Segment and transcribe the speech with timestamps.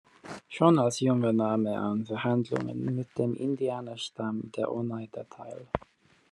[0.47, 5.67] Schon als Junge nahm er an Verhandlungen mit dem Indianerstamm der Oneida teil.